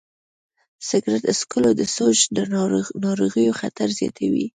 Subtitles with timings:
[0.87, 2.33] سګرټ څکول د سږو
[3.05, 4.45] ناروغیو خطر زیاتوي.